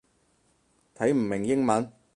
[0.95, 1.91] 睇唔明英文